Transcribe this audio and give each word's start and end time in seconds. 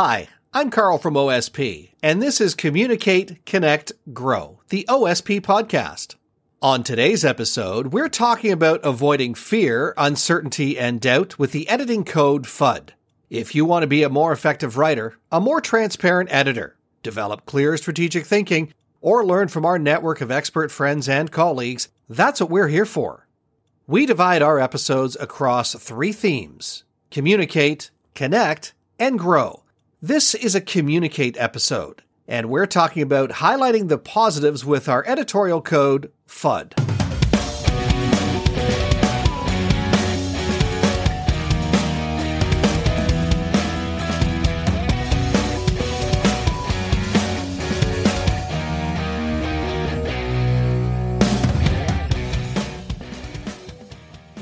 Hi, 0.00 0.28
I'm 0.54 0.70
Carl 0.70 0.98
from 0.98 1.14
OSP, 1.14 1.90
and 2.04 2.22
this 2.22 2.40
is 2.40 2.54
Communicate, 2.54 3.44
Connect, 3.44 3.90
Grow, 4.12 4.60
the 4.68 4.86
OSP 4.88 5.40
podcast. 5.40 6.14
On 6.62 6.84
today's 6.84 7.24
episode, 7.24 7.88
we're 7.88 8.08
talking 8.08 8.52
about 8.52 8.78
avoiding 8.84 9.34
fear, 9.34 9.94
uncertainty, 9.96 10.78
and 10.78 11.00
doubt 11.00 11.36
with 11.36 11.50
the 11.50 11.68
editing 11.68 12.04
code 12.04 12.44
FUD. 12.44 12.90
If 13.28 13.56
you 13.56 13.64
want 13.64 13.82
to 13.82 13.88
be 13.88 14.04
a 14.04 14.08
more 14.08 14.30
effective 14.30 14.76
writer, 14.76 15.18
a 15.32 15.40
more 15.40 15.60
transparent 15.60 16.32
editor, 16.32 16.76
develop 17.02 17.44
clear 17.44 17.76
strategic 17.76 18.24
thinking, 18.24 18.72
or 19.00 19.26
learn 19.26 19.48
from 19.48 19.64
our 19.64 19.80
network 19.80 20.20
of 20.20 20.30
expert 20.30 20.70
friends 20.70 21.08
and 21.08 21.32
colleagues, 21.32 21.88
that's 22.08 22.40
what 22.40 22.50
we're 22.50 22.68
here 22.68 22.86
for. 22.86 23.26
We 23.88 24.06
divide 24.06 24.42
our 24.42 24.60
episodes 24.60 25.16
across 25.18 25.74
three 25.74 26.12
themes 26.12 26.84
communicate, 27.10 27.90
connect, 28.14 28.74
and 29.00 29.18
grow. 29.18 29.64
This 30.00 30.36
is 30.36 30.54
a 30.54 30.60
communicate 30.60 31.36
episode, 31.40 32.04
and 32.28 32.48
we're 32.48 32.66
talking 32.66 33.02
about 33.02 33.30
highlighting 33.30 33.88
the 33.88 33.98
positives 33.98 34.64
with 34.64 34.88
our 34.88 35.04
editorial 35.08 35.60
code 35.60 36.12
FUD. 36.28 36.87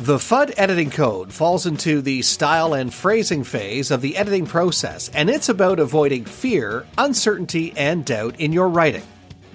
The 0.06 0.18
FUD 0.18 0.54
editing 0.56 0.90
code 0.90 1.32
falls 1.32 1.66
into 1.66 2.00
the 2.00 2.22
style 2.22 2.74
and 2.74 2.94
phrasing 2.94 3.42
phase 3.42 3.90
of 3.90 4.02
the 4.02 4.16
editing 4.16 4.46
process, 4.46 5.08
and 5.08 5.28
it's 5.28 5.48
about 5.48 5.80
avoiding 5.80 6.24
fear, 6.24 6.86
uncertainty, 6.96 7.72
and 7.76 8.04
doubt 8.04 8.38
in 8.38 8.52
your 8.52 8.68
writing. 8.68 9.02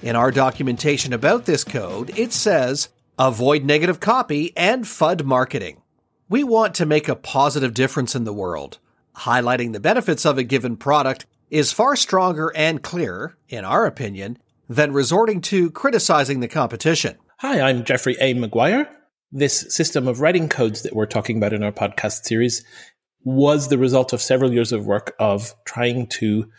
In 0.01 0.17
our 0.17 0.29
documentation 0.29 1.13
about 1.13 1.45
this 1.45 1.63
code, 1.63 2.11
it 2.19 2.33
says 2.33 2.89
avoid 3.17 3.63
negative 3.63 4.01
copy 4.01 4.51
and 4.57 4.83
FUD 4.83 5.23
marketing. 5.23 5.81
We 6.27 6.43
want 6.43 6.75
to 6.75 6.85
make 6.85 7.07
a 7.07 7.15
positive 7.15 7.73
difference 7.73 8.13
in 8.13 8.25
the 8.25 8.33
world. 8.33 8.77
Highlighting 9.19 9.71
the 9.71 9.79
benefits 9.79 10.25
of 10.25 10.37
a 10.37 10.43
given 10.43 10.75
product 10.75 11.25
is 11.49 11.71
far 11.71 11.95
stronger 11.95 12.51
and 12.57 12.83
clearer, 12.83 13.37
in 13.47 13.63
our 13.63 13.85
opinion, 13.85 14.37
than 14.67 14.91
resorting 14.91 15.39
to 15.43 15.71
criticizing 15.71 16.41
the 16.41 16.49
competition. 16.49 17.17
Hi, 17.37 17.61
I'm 17.61 17.85
Jeffrey 17.85 18.17
A. 18.19 18.33
McGuire 18.33 18.89
this 19.31 19.73
system 19.73 20.07
of 20.07 20.19
writing 20.19 20.49
codes 20.49 20.83
that 20.83 20.95
we're 20.95 21.05
talking 21.05 21.37
about 21.37 21.53
in 21.53 21.63
our 21.63 21.71
podcast 21.71 22.25
series 22.25 22.63
was 23.23 23.67
the 23.67 23.77
result 23.77 24.13
of 24.13 24.21
several 24.21 24.51
years 24.51 24.71
of 24.71 24.85
work 24.85 25.15
of 25.19 25.53
trying 25.65 26.07
to 26.07 26.49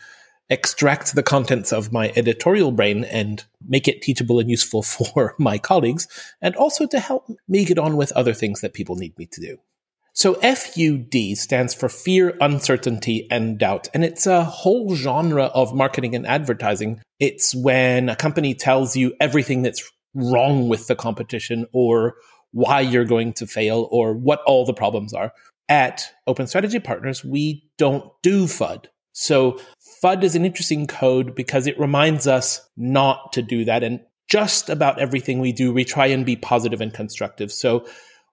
extract 0.49 1.15
the 1.15 1.23
contents 1.23 1.73
of 1.73 1.93
my 1.93 2.13
editorial 2.15 2.73
brain 2.73 3.05
and 3.05 3.45
make 3.67 3.89
it 3.89 4.03
teachable 4.03 4.39
and 4.39 4.51
useful 4.51 4.83
for 4.83 5.35
my 5.39 5.59
colleagues, 5.59 6.07
and 6.41 6.55
also 6.57 6.87
to 6.87 7.01
help 7.01 7.27
me 7.49 7.65
get 7.65 7.79
on 7.79 7.97
with 7.97 8.13
other 8.13 8.35
things 8.35 8.61
that 8.61 8.75
people 8.75 8.97
need 8.97 9.17
me 9.19 9.27
to 9.27 9.41
do. 9.41 9.59
So 10.15 10.35
FUD 10.35 11.39
stands 11.39 11.73
for 11.73 11.89
fear, 11.89 12.37
uncertainty, 12.39 13.27
and 13.31 13.59
doubt. 13.59 13.89
And 13.95 14.05
it's 14.05 14.27
a 14.27 14.45
whole 14.45 14.95
genre 14.95 15.45
of 15.45 15.75
marketing 15.75 16.15
and 16.15 16.27
advertising. 16.27 17.01
It's 17.19 17.55
when 17.55 18.11
a 18.11 18.17
company 18.17 18.55
tells 18.55 18.95
you 18.95 19.15
everything 19.21 19.63
that's 19.63 19.91
wrong 20.15 20.69
with 20.69 20.87
the 20.87 20.95
competition 20.95 21.67
or 21.73 22.17
why 22.53 22.81
you're 22.81 23.05
going 23.05 23.33
to 23.35 23.47
fail 23.47 23.89
or 23.91 24.15
what 24.15 24.43
all 24.47 24.65
the 24.65 24.75
problems 24.75 25.13
are. 25.13 25.33
At 25.69 26.07
Open 26.27 26.47
Strategy 26.47 26.79
Partners, 26.79 27.25
we 27.25 27.69
don't 27.79 28.11
do 28.23 28.45
FUD. 28.45 28.87
So 29.13 29.59
FUD 30.03 30.23
is 30.23 30.35
an 30.35 30.45
interesting 30.45 30.87
code 30.87 31.35
because 31.35 31.67
it 31.67 31.79
reminds 31.79 32.27
us 32.27 32.61
not 32.77 33.33
to 33.35 33.43
do 33.43 33.65
that. 33.65 33.83
And 33.83 34.01
just 34.29 34.69
about 34.69 34.99
everything 34.99 35.39
we 35.39 35.53
do, 35.53 35.73
we 35.73 35.85
try 35.85 36.07
and 36.07 36.27
be 36.27 36.37
positive 36.37 36.81
and 36.81 36.93
constructive. 36.93 37.53
So 37.53 37.87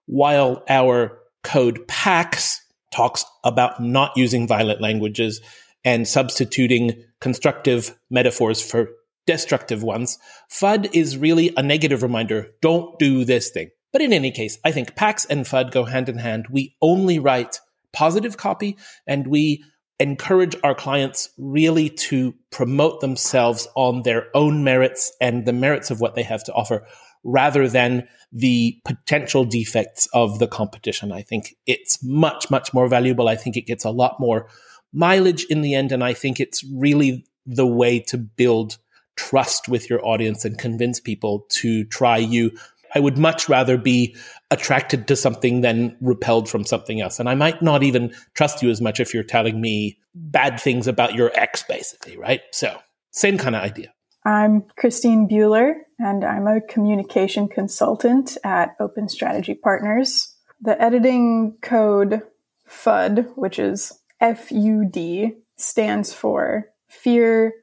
while 0.06 0.64
our 0.68 1.18
code 1.42 1.86
PAX 1.88 2.60
talks 2.90 3.24
about 3.44 3.80
not 3.80 4.16
using 4.16 4.48
violent 4.48 4.80
languages 4.80 5.40
and 5.84 6.06
substituting 6.06 7.04
constructive 7.20 7.96
metaphors 8.10 8.60
for 8.60 8.88
destructive 9.26 9.82
ones, 9.82 10.18
FUD 10.50 10.90
is 10.92 11.16
really 11.16 11.52
a 11.56 11.62
negative 11.62 12.02
reminder. 12.02 12.48
Don't 12.60 12.98
do 12.98 13.24
this 13.24 13.50
thing. 13.50 13.70
But 13.92 14.02
in 14.02 14.12
any 14.12 14.30
case, 14.30 14.58
I 14.64 14.72
think 14.72 14.94
PAX 14.94 15.24
and 15.24 15.44
FUD 15.44 15.72
go 15.72 15.84
hand 15.84 16.08
in 16.08 16.18
hand. 16.18 16.46
We 16.50 16.76
only 16.80 17.18
write 17.18 17.60
positive 17.92 18.36
copy 18.36 18.76
and 19.06 19.26
we 19.26 19.64
encourage 19.98 20.56
our 20.64 20.74
clients 20.74 21.28
really 21.36 21.90
to 21.90 22.34
promote 22.50 23.00
themselves 23.00 23.68
on 23.74 24.02
their 24.02 24.28
own 24.34 24.64
merits 24.64 25.12
and 25.20 25.44
the 25.44 25.52
merits 25.52 25.90
of 25.90 26.00
what 26.00 26.14
they 26.14 26.22
have 26.22 26.42
to 26.44 26.52
offer 26.54 26.86
rather 27.22 27.68
than 27.68 28.08
the 28.32 28.80
potential 28.84 29.44
defects 29.44 30.08
of 30.14 30.38
the 30.38 30.46
competition. 30.46 31.12
I 31.12 31.22
think 31.22 31.56
it's 31.66 32.02
much, 32.02 32.50
much 32.50 32.72
more 32.72 32.88
valuable. 32.88 33.28
I 33.28 33.36
think 33.36 33.56
it 33.56 33.66
gets 33.66 33.84
a 33.84 33.90
lot 33.90 34.18
more 34.18 34.48
mileage 34.92 35.44
in 35.50 35.60
the 35.60 35.74
end. 35.74 35.92
And 35.92 36.02
I 36.02 36.14
think 36.14 36.40
it's 36.40 36.64
really 36.64 37.26
the 37.44 37.66
way 37.66 38.00
to 38.00 38.16
build 38.16 38.78
trust 39.16 39.68
with 39.68 39.90
your 39.90 40.04
audience 40.06 40.44
and 40.44 40.56
convince 40.56 40.98
people 40.98 41.44
to 41.50 41.84
try 41.84 42.16
you 42.16 42.52
I 42.94 43.00
would 43.00 43.18
much 43.18 43.48
rather 43.48 43.76
be 43.76 44.16
attracted 44.50 45.06
to 45.08 45.16
something 45.16 45.60
than 45.60 45.96
repelled 46.00 46.48
from 46.48 46.64
something 46.64 47.00
else. 47.00 47.20
And 47.20 47.28
I 47.28 47.34
might 47.34 47.62
not 47.62 47.82
even 47.82 48.12
trust 48.34 48.62
you 48.62 48.70
as 48.70 48.80
much 48.80 49.00
if 49.00 49.14
you're 49.14 49.22
telling 49.22 49.60
me 49.60 49.98
bad 50.14 50.60
things 50.60 50.86
about 50.86 51.14
your 51.14 51.30
ex, 51.34 51.62
basically, 51.62 52.16
right? 52.16 52.40
So, 52.52 52.78
same 53.12 53.38
kind 53.38 53.54
of 53.54 53.62
idea. 53.62 53.92
I'm 54.24 54.64
Christine 54.76 55.28
Bueller, 55.28 55.74
and 55.98 56.24
I'm 56.24 56.46
a 56.46 56.60
communication 56.60 57.48
consultant 57.48 58.36
at 58.44 58.76
Open 58.78 59.08
Strategy 59.08 59.54
Partners. 59.54 60.34
The 60.60 60.80
editing 60.80 61.56
code 61.62 62.22
FUD, 62.68 63.32
which 63.36 63.58
is 63.58 63.98
FUD, 64.20 65.36
stands 65.56 66.12
for 66.12 66.66
fear, 66.88 67.54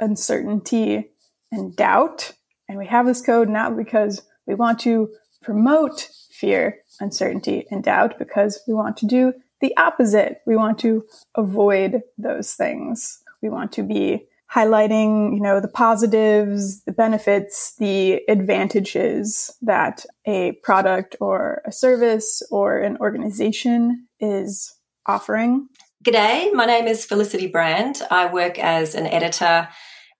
uncertainty, 0.00 1.10
and 1.52 1.76
doubt. 1.76 2.32
And 2.68 2.78
we 2.78 2.86
have 2.86 3.06
this 3.06 3.20
code 3.20 3.48
not 3.48 3.76
because 3.76 4.22
we 4.46 4.54
want 4.54 4.78
to 4.80 5.10
promote 5.42 6.08
fear, 6.30 6.78
uncertainty, 7.00 7.66
and 7.70 7.82
doubt 7.82 8.18
because 8.18 8.60
we 8.66 8.74
want 8.74 8.96
to 8.98 9.06
do 9.06 9.32
the 9.60 9.76
opposite. 9.76 10.38
We 10.46 10.56
want 10.56 10.78
to 10.80 11.04
avoid 11.34 12.02
those 12.18 12.52
things. 12.54 13.18
We 13.42 13.48
want 13.48 13.72
to 13.72 13.82
be 13.82 14.26
highlighting, 14.52 15.34
you 15.34 15.40
know, 15.40 15.60
the 15.60 15.68
positives, 15.68 16.82
the 16.84 16.92
benefits, 16.92 17.74
the 17.78 18.20
advantages 18.28 19.50
that 19.62 20.06
a 20.26 20.52
product 20.62 21.16
or 21.20 21.62
a 21.66 21.72
service 21.72 22.42
or 22.50 22.78
an 22.78 22.96
organization 22.98 24.06
is 24.20 24.74
offering. 25.06 25.68
G'day, 26.04 26.52
my 26.52 26.66
name 26.66 26.86
is 26.86 27.04
Felicity 27.04 27.48
Brand. 27.48 28.02
I 28.10 28.32
work 28.32 28.58
as 28.58 28.94
an 28.94 29.06
editor 29.06 29.68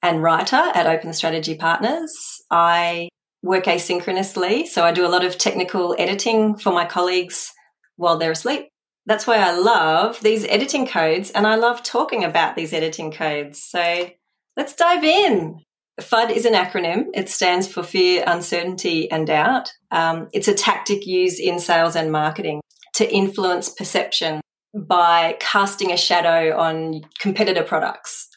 and 0.03 0.23
writer 0.23 0.57
at 0.57 0.87
Open 0.87 1.13
Strategy 1.13 1.55
Partners. 1.55 2.13
I 2.51 3.09
work 3.47 3.65
asynchronously. 3.65 4.67
So 4.67 4.85
I 4.85 4.93
do 4.93 5.07
a 5.07 5.09
lot 5.09 5.25
of 5.25 5.39
technical 5.39 5.95
editing 5.99 6.57
for 6.57 6.73
my 6.73 6.85
colleagues 6.85 7.53
while 7.97 8.19
they're 8.19 8.33
asleep. 8.33 8.69
That's 9.07 9.27
why 9.27 9.37
I 9.37 9.57
love 9.57 10.21
these 10.21 10.45
editing 10.47 10.87
codes 10.87 11.31
and 11.31 11.47
I 11.47 11.55
love 11.55 11.83
talking 11.83 12.25
about 12.25 12.57
these 12.57 12.73
editing 12.73 13.13
codes. 13.13 13.63
So 13.63 14.11
let's 14.57 14.75
dive 14.75 15.05
in. 15.05 15.61
FUD 16.01 16.31
is 16.31 16.45
an 16.45 16.55
acronym. 16.55 17.07
It 17.15 17.29
stands 17.29 17.67
for 17.67 17.83
fear, 17.83 18.25
uncertainty, 18.27 19.11
and 19.11 19.27
doubt. 19.27 19.73
Um, 19.91 20.29
it's 20.33 20.49
a 20.49 20.55
tactic 20.55 21.07
used 21.07 21.41
in 21.41 21.59
sales 21.59 21.97
and 21.97 22.13
marketing 22.13 22.61
to 22.95 23.11
influence 23.11 23.71
perception 23.71 24.41
by 24.75 25.37
casting 25.41 25.93
a 25.93 25.97
shadow 25.97 26.57
on 26.59 27.03
competitor 27.19 27.63
products 27.63 28.29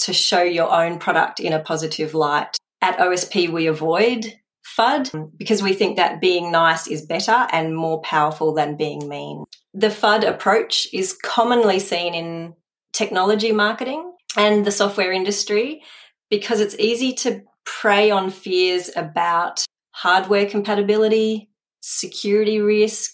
to 0.00 0.12
show 0.12 0.42
your 0.42 0.70
own 0.70 0.98
product 0.98 1.40
in 1.40 1.52
a 1.52 1.58
positive 1.58 2.14
light. 2.14 2.56
At 2.80 2.98
OSP, 2.98 3.48
we 3.50 3.66
avoid 3.66 4.34
FUD 4.76 5.10
mm. 5.10 5.30
because 5.36 5.62
we 5.62 5.72
think 5.72 5.96
that 5.96 6.20
being 6.20 6.50
nice 6.50 6.86
is 6.86 7.06
better 7.06 7.46
and 7.52 7.76
more 7.76 8.00
powerful 8.02 8.54
than 8.54 8.76
being 8.76 9.08
mean. 9.08 9.44
The 9.74 9.88
FUD 9.88 10.28
approach 10.28 10.86
is 10.92 11.12
commonly 11.12 11.78
seen 11.78 12.14
in 12.14 12.54
technology 12.92 13.52
marketing 13.52 14.12
and 14.36 14.64
the 14.64 14.72
software 14.72 15.12
industry 15.12 15.82
because 16.30 16.60
it's 16.60 16.76
easy 16.78 17.12
to 17.12 17.42
prey 17.64 18.10
on 18.10 18.30
fears 18.30 18.90
about 18.96 19.64
hardware 19.90 20.46
compatibility, 20.46 21.48
security 21.80 22.60
risk, 22.60 23.12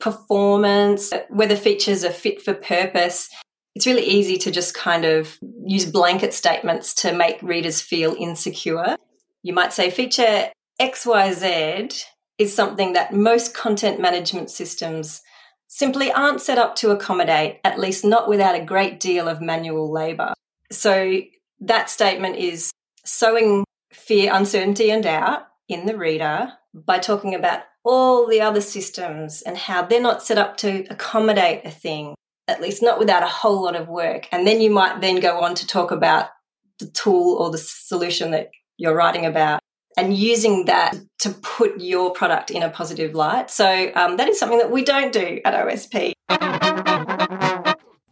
performance, 0.00 1.12
whether 1.30 1.56
features 1.56 2.04
are 2.04 2.10
fit 2.10 2.42
for 2.42 2.54
purpose. 2.54 3.28
It's 3.74 3.86
really 3.86 4.04
easy 4.04 4.36
to 4.38 4.50
just 4.50 4.74
kind 4.74 5.04
of 5.04 5.38
use 5.64 5.86
blanket 5.86 6.32
statements 6.32 6.94
to 6.96 7.12
make 7.12 7.42
readers 7.42 7.80
feel 7.80 8.14
insecure. 8.18 8.96
You 9.42 9.52
might 9.52 9.72
say 9.72 9.90
feature 9.90 10.50
XYZ 10.80 12.04
is 12.38 12.54
something 12.54 12.94
that 12.94 13.14
most 13.14 13.54
content 13.54 14.00
management 14.00 14.50
systems 14.50 15.22
simply 15.68 16.12
aren't 16.12 16.40
set 16.40 16.58
up 16.58 16.76
to 16.76 16.90
accommodate, 16.90 17.60
at 17.64 17.78
least 17.78 18.04
not 18.04 18.28
without 18.28 18.54
a 18.54 18.64
great 18.64 19.00
deal 19.00 19.28
of 19.28 19.40
manual 19.40 19.90
labor. 19.90 20.32
So 20.70 21.20
that 21.60 21.90
statement 21.90 22.36
is 22.36 22.72
sowing 23.04 23.64
fear, 23.92 24.32
uncertainty, 24.32 24.90
and 24.90 25.02
doubt 25.02 25.46
in 25.68 25.86
the 25.86 25.96
reader 25.96 26.52
by 26.74 26.98
talking 26.98 27.34
about 27.34 27.62
all 27.84 28.26
the 28.26 28.40
other 28.40 28.60
systems 28.60 29.42
and 29.42 29.56
how 29.56 29.82
they're 29.82 30.00
not 30.00 30.22
set 30.22 30.38
up 30.38 30.56
to 30.58 30.84
accommodate 30.90 31.62
a 31.64 31.70
thing, 31.70 32.14
at 32.48 32.60
least 32.60 32.82
not 32.82 32.98
without 32.98 33.22
a 33.22 33.28
whole 33.28 33.62
lot 33.62 33.76
of 33.76 33.88
work. 33.88 34.26
And 34.32 34.46
then 34.46 34.60
you 34.60 34.70
might 34.70 35.00
then 35.00 35.20
go 35.20 35.40
on 35.40 35.54
to 35.56 35.66
talk 35.66 35.90
about 35.90 36.30
the 36.78 36.86
tool 36.86 37.36
or 37.36 37.50
the 37.50 37.58
solution 37.58 38.32
that 38.32 38.50
you're 38.76 38.96
writing 38.96 39.26
about 39.26 39.60
and 39.96 40.16
using 40.16 40.64
that 40.66 40.96
to 41.20 41.30
put 41.30 41.80
your 41.80 42.12
product 42.12 42.50
in 42.50 42.62
a 42.62 42.70
positive 42.70 43.14
light. 43.14 43.50
So 43.50 43.90
um, 43.94 44.16
that 44.16 44.28
is 44.28 44.38
something 44.38 44.58
that 44.58 44.70
we 44.70 44.84
don't 44.84 45.12
do 45.12 45.40
at 45.44 45.54
OSP. 45.54 46.12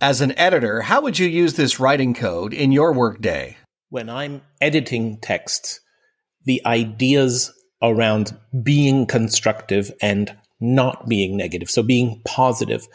As 0.00 0.20
an 0.20 0.37
editor, 0.38 0.82
how 0.82 1.00
would 1.02 1.19
you 1.19 1.29
use 1.29 1.55
this 1.55 1.79
writing 1.79 2.14
code 2.14 2.52
in 2.52 2.73
your 2.73 2.93
workday? 2.93 3.56
When 3.88 4.08
I'm 4.08 4.43
editing 4.61 5.19
texts, 5.20 5.81
the 6.44 6.61
ideas 6.67 7.52
around 7.82 8.37
being 8.62 9.06
constructive 9.06 9.93
and 10.00 10.37
not 10.61 11.08
being 11.08 11.37
negative, 11.37 11.70
so 11.70 11.82
being 11.82 12.23
positive, 12.25 12.87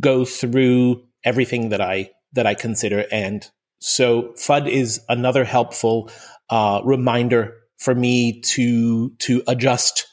go 0.00 0.24
through 0.24 1.04
everything 1.24 1.70
that 1.70 1.80
I 1.80 2.10
that 2.32 2.46
I 2.46 2.54
consider. 2.54 3.06
And 3.10 3.48
so 3.78 4.34
FUD 4.36 4.68
is 4.68 5.00
another 5.08 5.44
helpful 5.44 6.10
uh, 6.50 6.80
reminder 6.84 7.54
for 7.76 7.94
me 7.94 8.40
to 8.40 9.10
to 9.10 9.42
adjust 9.46 10.06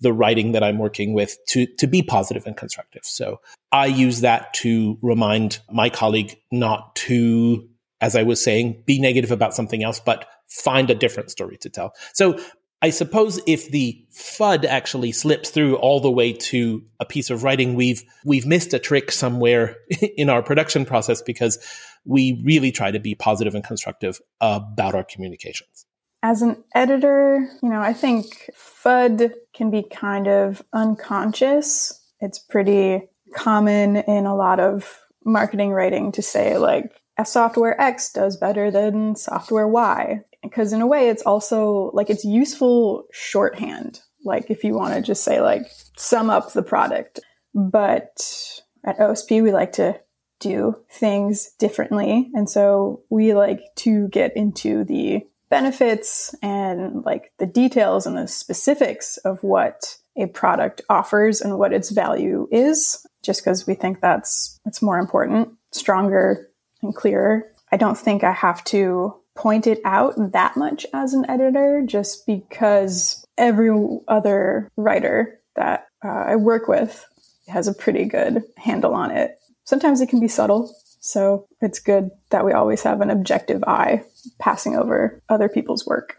the 0.00 0.12
writing 0.12 0.52
that 0.52 0.62
I'm 0.62 0.78
working 0.78 1.14
with 1.14 1.36
to 1.48 1.66
to 1.78 1.86
be 1.86 2.02
positive 2.02 2.46
and 2.46 2.56
constructive. 2.56 3.04
So 3.04 3.40
I 3.72 3.86
use 3.86 4.20
that 4.20 4.52
to 4.54 4.98
remind 5.02 5.60
my 5.70 5.90
colleague 5.90 6.36
not 6.50 6.94
to, 6.96 7.68
as 8.00 8.14
I 8.16 8.22
was 8.22 8.42
saying, 8.42 8.82
be 8.86 9.00
negative 9.00 9.30
about 9.30 9.54
something 9.54 9.82
else, 9.82 10.00
but 10.00 10.28
find 10.48 10.90
a 10.90 10.94
different 10.94 11.30
story 11.30 11.56
to 11.58 11.70
tell. 11.70 11.94
So 12.12 12.38
I 12.82 12.90
suppose 12.90 13.40
if 13.46 13.70
the 13.70 14.04
FUD 14.12 14.66
actually 14.66 15.10
slips 15.12 15.50
through 15.50 15.76
all 15.76 16.00
the 16.00 16.10
way 16.10 16.32
to 16.34 16.84
a 17.00 17.06
piece 17.06 17.30
of 17.30 17.42
writing, 17.42 17.74
we've 17.74 18.04
we've 18.24 18.46
missed 18.46 18.74
a 18.74 18.78
trick 18.78 19.10
somewhere 19.10 19.76
in 20.16 20.28
our 20.28 20.42
production 20.42 20.84
process 20.84 21.22
because 21.22 21.58
we 22.04 22.40
really 22.44 22.70
try 22.70 22.90
to 22.90 23.00
be 23.00 23.14
positive 23.14 23.54
and 23.54 23.64
constructive 23.64 24.20
about 24.40 24.94
our 24.94 25.04
communications. 25.04 25.86
As 26.28 26.42
an 26.42 26.64
editor, 26.74 27.48
you 27.62 27.68
know, 27.68 27.80
I 27.80 27.92
think 27.92 28.50
FUD 28.52 29.32
can 29.54 29.70
be 29.70 29.84
kind 29.84 30.26
of 30.26 30.60
unconscious. 30.72 32.04
It's 32.18 32.40
pretty 32.40 33.02
common 33.36 33.98
in 33.98 34.26
a 34.26 34.34
lot 34.34 34.58
of 34.58 34.98
marketing 35.24 35.70
writing 35.70 36.10
to 36.10 36.22
say, 36.22 36.58
like, 36.58 37.00
a 37.16 37.24
software 37.24 37.80
X 37.80 38.12
does 38.12 38.36
better 38.36 38.72
than 38.72 39.14
software 39.14 39.68
Y. 39.68 40.22
Because 40.42 40.72
in 40.72 40.80
a 40.80 40.86
way, 40.88 41.10
it's 41.10 41.22
also 41.22 41.92
like 41.94 42.10
it's 42.10 42.24
useful 42.24 43.04
shorthand. 43.12 44.00
Like, 44.24 44.50
if 44.50 44.64
you 44.64 44.74
want 44.74 44.94
to 44.94 45.02
just 45.02 45.22
say, 45.22 45.40
like, 45.40 45.70
sum 45.96 46.28
up 46.28 46.52
the 46.52 46.62
product. 46.64 47.20
But 47.54 48.60
at 48.84 48.98
OSP, 48.98 49.44
we 49.44 49.52
like 49.52 49.70
to 49.74 50.00
do 50.40 50.74
things 50.90 51.52
differently. 51.60 52.32
And 52.34 52.50
so 52.50 53.04
we 53.10 53.32
like 53.32 53.60
to 53.76 54.08
get 54.08 54.36
into 54.36 54.82
the 54.82 55.24
benefits 55.48 56.34
and 56.42 57.04
like 57.04 57.32
the 57.38 57.46
details 57.46 58.06
and 58.06 58.16
the 58.16 58.26
specifics 58.26 59.16
of 59.18 59.42
what 59.42 59.96
a 60.16 60.26
product 60.26 60.80
offers 60.88 61.40
and 61.40 61.58
what 61.58 61.72
its 61.72 61.90
value 61.90 62.48
is 62.50 63.06
just 63.22 63.44
because 63.44 63.66
we 63.66 63.74
think 63.74 64.00
that's 64.00 64.58
it's 64.66 64.82
more 64.82 64.98
important 64.98 65.50
stronger 65.72 66.48
and 66.82 66.94
clearer. 66.94 67.44
I 67.72 67.76
don't 67.76 67.98
think 67.98 68.24
i 68.24 68.32
have 68.32 68.62
to 68.64 69.14
point 69.34 69.66
it 69.66 69.80
out 69.84 70.14
that 70.32 70.56
much 70.56 70.86
as 70.94 71.12
an 71.12 71.28
editor 71.28 71.82
just 71.84 72.26
because 72.26 73.26
every 73.36 73.70
other 74.08 74.70
writer 74.76 75.38
that 75.56 75.88
uh, 76.02 76.08
i 76.08 76.36
work 76.36 76.68
with 76.68 77.06
has 77.48 77.68
a 77.68 77.74
pretty 77.74 78.04
good 78.04 78.42
handle 78.56 78.94
on 78.94 79.10
it. 79.10 79.38
Sometimes 79.64 80.00
it 80.00 80.08
can 80.08 80.20
be 80.20 80.28
subtle 80.28 80.74
so 81.06 81.46
it's 81.60 81.78
good 81.78 82.10
that 82.30 82.44
we 82.44 82.52
always 82.52 82.82
have 82.82 83.00
an 83.00 83.10
objective 83.10 83.62
eye 83.64 84.02
passing 84.40 84.76
over 84.76 85.22
other 85.28 85.48
people's 85.48 85.86
work. 85.86 86.16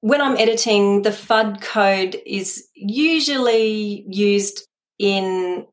When 0.00 0.20
I'm 0.20 0.36
editing, 0.36 1.02
the 1.02 1.10
FUD 1.10 1.60
code 1.60 2.20
is 2.24 2.68
usually 2.74 4.04
used 4.08 4.66
in 4.98 5.66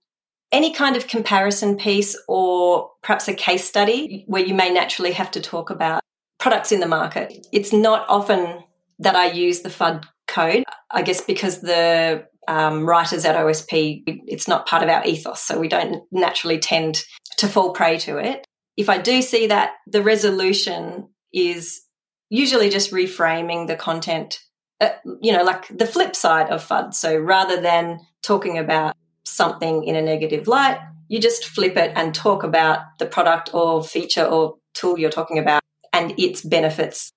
any 0.51 0.73
kind 0.73 0.95
of 0.95 1.07
comparison 1.07 1.77
piece 1.77 2.17
or 2.27 2.91
perhaps 3.03 3.27
a 3.27 3.33
case 3.33 3.65
study 3.65 4.23
where 4.27 4.43
you 4.43 4.53
may 4.53 4.71
naturally 4.71 5.11
have 5.11 5.31
to 5.31 5.41
talk 5.41 5.69
about 5.69 6.01
products 6.39 6.71
in 6.71 6.79
the 6.79 6.87
market. 6.87 7.45
It's 7.51 7.73
not 7.73 8.05
often 8.07 8.63
that 8.99 9.15
I 9.15 9.31
use 9.31 9.61
the 9.61 9.69
FUD 9.69 10.05
code, 10.27 10.63
I 10.89 11.01
guess 11.01 11.21
because 11.21 11.61
the 11.61 12.25
um, 12.47 12.87
writers 12.87 13.25
at 13.25 13.35
OSP, 13.35 14.03
it's 14.27 14.47
not 14.47 14.67
part 14.67 14.83
of 14.83 14.89
our 14.89 15.05
ethos, 15.05 15.41
so 15.41 15.59
we 15.59 15.67
don't 15.67 16.03
naturally 16.11 16.59
tend 16.59 17.03
to 17.37 17.47
fall 17.47 17.73
prey 17.73 17.97
to 17.99 18.17
it. 18.17 18.45
If 18.77 18.89
I 18.89 18.97
do 18.97 19.21
see 19.21 19.47
that, 19.47 19.73
the 19.87 20.01
resolution 20.01 21.09
is 21.33 21.81
usually 22.29 22.69
just 22.69 22.91
reframing 22.91 23.67
the 23.67 23.75
content, 23.75 24.39
uh, 24.81 24.89
you 25.21 25.31
know, 25.31 25.43
like 25.43 25.67
the 25.75 25.85
flip 25.85 26.15
side 26.15 26.49
of 26.49 26.65
FUD. 26.65 26.93
So 26.93 27.17
rather 27.17 27.61
than 27.61 27.99
talking 28.23 28.57
about 28.57 28.95
something 29.23 29.83
in 29.83 29.95
a 29.95 30.01
negative 30.01 30.47
light, 30.47 30.79
you 31.07 31.19
just 31.19 31.45
flip 31.45 31.77
it 31.77 31.91
and 31.95 32.13
talk 32.13 32.43
about 32.43 32.79
the 32.99 33.05
product 33.05 33.53
or 33.53 33.83
feature 33.83 34.25
or 34.25 34.57
tool 34.73 34.97
you're 34.97 35.09
talking 35.09 35.39
about 35.39 35.61
and 35.93 36.13
its 36.19 36.41
benefits. 36.41 37.11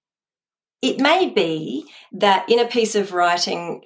It 0.82 1.00
may 1.00 1.30
be 1.30 1.86
that 2.12 2.48
in 2.48 2.60
a 2.60 2.66
piece 2.66 2.94
of 2.94 3.12
writing, 3.12 3.84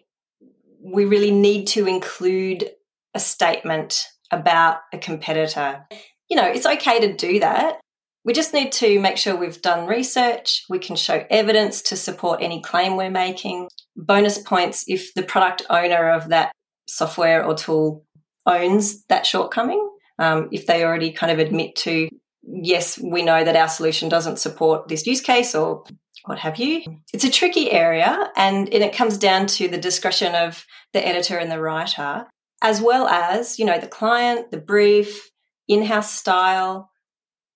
we 0.82 1.05
really 1.05 1.31
need 1.31 1.67
to 1.69 1.87
include 1.87 2.70
a 3.14 3.20
statement 3.20 4.05
about 4.31 4.78
a 4.93 4.99
competitor. 4.99 5.87
You 6.32 6.37
know, 6.37 6.49
it's 6.49 6.64
okay 6.64 6.99
to 6.99 7.12
do 7.12 7.40
that. 7.40 7.79
We 8.25 8.32
just 8.32 8.55
need 8.55 8.73
to 8.73 8.99
make 9.00 9.19
sure 9.19 9.37
we've 9.37 9.61
done 9.61 9.87
research. 9.87 10.64
We 10.70 10.79
can 10.79 10.96
show 10.96 11.26
evidence 11.29 11.82
to 11.82 11.94
support 11.94 12.40
any 12.40 12.62
claim 12.62 12.96
we're 12.96 13.11
making. 13.11 13.69
Bonus 13.96 14.38
points 14.38 14.87
if 14.87 15.12
the 15.12 15.25
product 15.25 15.61
owner 15.69 16.08
of 16.08 16.31
that 16.31 16.50
software 16.88 17.44
or 17.44 17.55
tool 17.55 18.06
owns 18.46 19.04
that 19.11 19.26
shortcoming. 19.26 19.87
Um, 20.18 20.49
if 20.52 20.66
they 20.66 20.83
already 20.83 21.12
kind 21.12 21.30
of 21.30 21.38
admit 21.38 21.76
to, 21.85 22.09
yes, 22.42 22.99
we 22.99 23.21
know 23.21 23.45
that 23.45 23.54
our 23.54 23.68
solution 23.68 24.09
doesn't 24.09 24.38
support 24.38 24.88
this 24.88 25.07
use 25.07 25.21
case 25.21 25.54
or 25.54 25.85
what 26.25 26.38
have 26.38 26.57
you. 26.57 26.83
It's 27.12 27.25
a 27.25 27.30
tricky 27.30 27.71
area 27.71 28.30
and, 28.37 28.73
and 28.73 28.83
it 28.83 28.97
comes 28.97 29.18
down 29.18 29.49
to 29.49 29.68
the 29.68 29.76
discretion 29.76 30.35
of 30.35 30.64
the 30.95 31.07
editor 31.07 31.37
and 31.37 31.52
the 31.52 31.61
writer, 31.61 32.25
as 32.62 32.80
well 32.80 33.07
as, 33.07 33.59
you 33.59 33.66
know, 33.66 33.78
the 33.78 33.87
client, 33.87 34.50
the 34.50 34.57
brief, 34.57 35.28
in-house 35.73 36.12
style, 36.12 36.91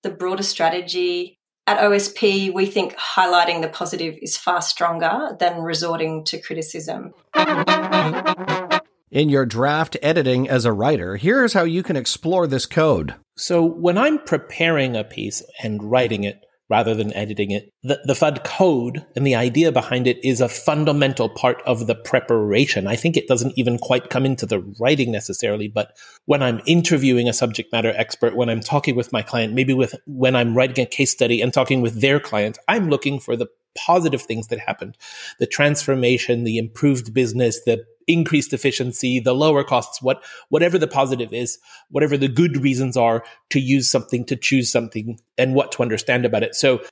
the 0.02 0.11
broader 0.11 0.42
strategy. 0.42 1.38
At 1.66 1.78
OSP, 1.78 2.54
we 2.54 2.66
think 2.66 2.94
highlighting 2.96 3.61
the 3.61 3.68
positive 3.68 4.16
is 4.23 4.37
far 4.37 4.62
stronger 4.62 5.37
than 5.40 5.62
resorting 5.62 6.25
to 6.26 6.40
criticism. 6.40 7.12
In 9.11 9.28
your 9.28 9.46
draft 9.46 9.96
editing 10.02 10.49
as 10.49 10.64
a 10.64 10.73
writer, 10.73 11.16
here's 11.16 11.54
how 11.54 11.64
you 11.64 11.82
can 11.82 11.96
explore 11.96 12.46
this 12.46 12.66
code. 12.66 13.14
So, 13.37 13.64
when 13.64 13.99
I'm 13.99 14.18
preparing 14.18 14.96
a 14.96 15.04
piece 15.04 15.42
and 15.62 15.90
writing 15.90 16.25
it, 16.25 16.45
rather 16.68 16.94
than 16.94 17.12
editing 17.14 17.50
it. 17.50 17.70
The, 17.82 18.00
the 18.04 18.14
FUD 18.14 18.44
code 18.44 19.04
and 19.14 19.26
the 19.26 19.35
idea 19.35 19.70
behind 19.70 20.06
it 20.06 20.18
is 20.25 20.40
a 20.40 20.49
fundamental 20.49 21.28
part 21.28 21.62
of 21.64 21.87
the 21.87 21.94
preparation. 21.94 22.87
I 22.87 22.96
think 22.96 23.16
it 23.16 23.28
doesn't 23.28 23.54
even 23.56 23.78
quite 23.78 24.11
come 24.11 24.26
into 24.26 24.46
the 24.46 24.61
writing 24.80 25.12
necessarily, 25.12 25.68
but 25.68 25.96
when 26.25 26.42
I'm 26.42 26.61
interviewing 26.66 27.28
a 27.28 27.32
subject 27.32 27.73
matter 27.73 27.92
expert, 27.96 28.37
when 28.37 28.49
I'm 28.49 28.61
talking 28.61 28.96
with 28.96 29.12
my 29.12 29.23
client, 29.23 29.54
maybe 29.54 29.75
with 29.75 29.94
when 30.06 30.35
I'm 30.35 30.56
writing 30.56 30.85
a 30.85 30.88
case 30.88 31.12
study 31.12 31.40
and 31.40 31.52
talking 31.52 31.80
with 31.80 32.00
their 32.00 32.18
client, 32.18 32.58
I'm 32.68 32.88
looking 32.88 33.20
for 33.20 33.37
the 33.37 33.46
positive 33.76 34.23
things 34.23 34.49
that 34.49 34.58
happened 34.58 34.96
the 35.38 35.46
transformation, 35.46 36.44
the 36.44 36.58
improved 36.58 37.12
business, 37.12 37.61
the 37.64 37.85
increased 38.06 38.52
efficiency, 38.52 39.20
the 39.20 39.34
lower 39.34 39.64
costs, 39.64 40.00
what 40.02 40.22
whatever 40.48 40.78
the 40.78 40.86
positive 40.86 41.32
is, 41.32 41.58
whatever 41.90 42.16
the 42.16 42.28
good 42.28 42.62
reasons 42.62 42.96
are 42.96 43.25
to 43.50 43.60
use 43.60 43.90
something, 43.90 44.25
to 44.26 44.36
choose 44.36 44.70
something, 44.70 45.18
and 45.36 45.54
what 45.54 45.72
to 45.72 45.82
understand 45.82 46.25
about 46.25 46.42
it. 46.42 46.54
So 46.54 46.82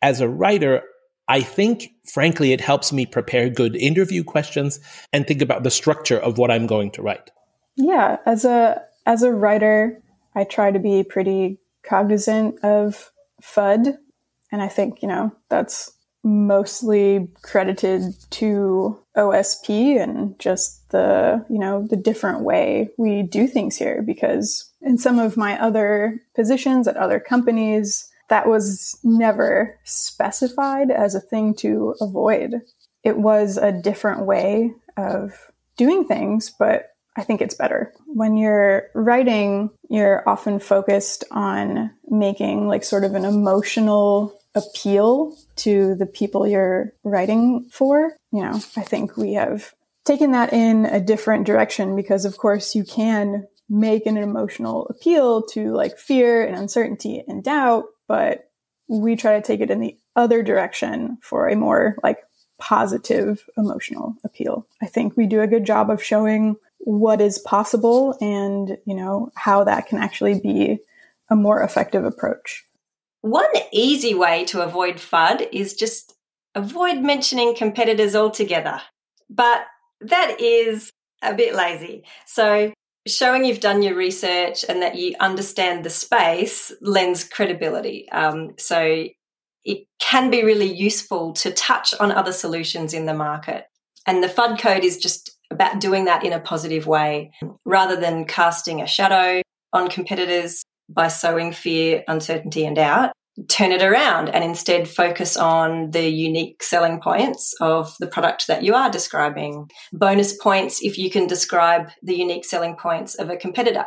as 0.00 0.20
a 0.20 0.28
writer, 0.28 0.82
I 1.28 1.40
think, 1.40 1.90
frankly, 2.04 2.52
it 2.52 2.60
helps 2.60 2.92
me 2.92 3.06
prepare 3.06 3.48
good 3.48 3.76
interview 3.76 4.24
questions 4.24 4.80
and 5.12 5.26
think 5.26 5.40
about 5.40 5.62
the 5.62 5.70
structure 5.70 6.18
of 6.18 6.36
what 6.36 6.50
I'm 6.50 6.66
going 6.66 6.90
to 6.92 7.02
write. 7.02 7.30
Yeah, 7.76 8.18
as 8.26 8.44
a 8.44 8.82
as 9.06 9.22
a 9.22 9.32
writer, 9.32 10.00
I 10.34 10.44
try 10.44 10.70
to 10.70 10.78
be 10.78 11.04
pretty 11.04 11.58
cognizant 11.82 12.62
of 12.62 13.10
FUD, 13.42 13.96
and 14.50 14.62
I 14.62 14.68
think 14.68 15.02
you 15.02 15.08
know 15.08 15.34
that's 15.48 15.92
mostly 16.24 17.28
credited 17.42 18.14
to 18.30 18.98
OSP 19.16 20.00
and 20.00 20.38
just 20.38 20.90
the, 20.90 21.44
you 21.50 21.58
know, 21.58 21.86
the 21.86 21.96
different 21.96 22.40
way 22.40 22.90
we 22.96 23.22
do 23.22 23.46
things 23.46 23.76
here 23.76 24.02
because 24.02 24.70
in 24.80 24.98
some 24.98 25.18
of 25.18 25.36
my 25.36 25.60
other 25.60 26.20
positions 26.34 26.86
at 26.86 26.96
other 26.96 27.18
companies, 27.18 28.08
that 28.28 28.48
was 28.48 28.98
never 29.02 29.78
specified 29.84 30.90
as 30.90 31.14
a 31.14 31.20
thing 31.20 31.54
to 31.54 31.94
avoid. 32.00 32.62
It 33.04 33.18
was 33.18 33.56
a 33.56 33.72
different 33.72 34.26
way 34.26 34.72
of 34.96 35.34
doing 35.76 36.04
things, 36.04 36.50
but 36.58 36.90
I 37.16 37.24
think 37.24 37.42
it's 37.42 37.54
better. 37.54 37.92
When 38.06 38.36
you're 38.36 38.88
writing, 38.94 39.70
you're 39.90 40.26
often 40.26 40.60
focused 40.60 41.24
on 41.30 41.90
making 42.08 42.68
like 42.68 42.84
sort 42.84 43.04
of 43.04 43.14
an 43.14 43.24
emotional 43.24 44.38
appeal 44.54 45.36
to 45.56 45.94
the 45.94 46.06
people 46.06 46.46
you're 46.46 46.92
writing 47.04 47.68
for. 47.70 48.12
You 48.32 48.42
know, 48.42 48.60
I 48.76 48.82
think 48.82 49.16
we 49.16 49.34
have 49.34 49.72
taken 50.04 50.32
that 50.32 50.52
in 50.52 50.86
a 50.86 51.00
different 51.00 51.46
direction 51.46 51.96
because, 51.96 52.24
of 52.24 52.36
course, 52.36 52.74
you 52.74 52.84
can 52.84 53.46
make 53.68 54.06
an 54.06 54.16
emotional 54.16 54.86
appeal 54.88 55.42
to 55.42 55.72
like 55.72 55.98
fear 55.98 56.44
and 56.44 56.56
uncertainty 56.56 57.24
and 57.26 57.42
doubt, 57.42 57.84
but 58.06 58.50
we 58.88 59.16
try 59.16 59.36
to 59.36 59.42
take 59.46 59.60
it 59.60 59.70
in 59.70 59.80
the 59.80 59.96
other 60.16 60.42
direction 60.42 61.16
for 61.22 61.48
a 61.48 61.56
more 61.56 61.96
like 62.02 62.18
positive 62.58 63.44
emotional 63.56 64.14
appeal. 64.24 64.66
I 64.82 64.86
think 64.86 65.16
we 65.16 65.26
do 65.26 65.40
a 65.40 65.46
good 65.46 65.64
job 65.64 65.90
of 65.90 66.02
showing 66.02 66.56
what 66.78 67.20
is 67.20 67.38
possible 67.38 68.16
and, 68.20 68.76
you 68.84 68.94
know, 68.94 69.30
how 69.36 69.64
that 69.64 69.86
can 69.86 69.98
actually 69.98 70.38
be 70.40 70.80
a 71.30 71.36
more 71.36 71.62
effective 71.62 72.04
approach. 72.04 72.64
One 73.22 73.50
easy 73.72 74.14
way 74.14 74.44
to 74.46 74.62
avoid 74.62 74.96
FUD 74.96 75.48
is 75.52 75.74
just 75.74 76.14
avoid 76.54 76.98
mentioning 76.98 77.54
competitors 77.54 78.14
altogether. 78.14 78.82
But 79.30 79.64
that 80.00 80.40
is 80.40 80.90
a 81.22 81.32
bit 81.32 81.54
lazy. 81.54 82.04
So 82.26 82.72
showing 83.06 83.44
you've 83.44 83.60
done 83.60 83.82
your 83.82 83.94
research 83.94 84.64
and 84.68 84.82
that 84.82 84.96
you 84.96 85.14
understand 85.20 85.84
the 85.84 85.90
space 85.90 86.72
lends 86.80 87.24
credibility. 87.24 88.08
Um, 88.10 88.54
so 88.58 89.06
it 89.64 89.86
can 90.00 90.30
be 90.30 90.44
really 90.44 90.72
useful 90.72 91.32
to 91.34 91.52
touch 91.52 91.94
on 92.00 92.10
other 92.10 92.32
solutions 92.32 92.92
in 92.92 93.06
the 93.06 93.14
market. 93.14 93.66
And 94.06 94.22
the 94.22 94.28
FUD 94.28 94.58
code 94.60 94.84
is 94.84 94.98
just 94.98 95.30
about 95.50 95.80
doing 95.80 96.06
that 96.06 96.24
in 96.24 96.32
a 96.32 96.40
positive 96.40 96.86
way 96.86 97.30
rather 97.64 97.94
than 97.94 98.24
casting 98.24 98.80
a 98.80 98.86
shadow 98.86 99.42
on 99.72 99.88
competitors 99.88 100.61
by 100.92 101.08
sowing 101.08 101.52
fear, 101.52 102.04
uncertainty, 102.08 102.64
and 102.64 102.76
doubt. 102.76 103.12
Turn 103.48 103.72
it 103.72 103.82
around 103.82 104.28
and 104.28 104.44
instead 104.44 104.86
focus 104.86 105.38
on 105.38 105.90
the 105.90 106.06
unique 106.06 106.62
selling 106.62 107.00
points 107.00 107.54
of 107.60 107.94
the 107.98 108.06
product 108.06 108.46
that 108.46 108.62
you 108.62 108.74
are 108.74 108.90
describing. 108.90 109.70
Bonus 109.92 110.36
points 110.36 110.82
if 110.82 110.98
you 110.98 111.10
can 111.10 111.26
describe 111.26 111.88
the 112.02 112.14
unique 112.14 112.44
selling 112.44 112.76
points 112.76 113.14
of 113.14 113.30
a 113.30 113.36
competitor 113.36 113.86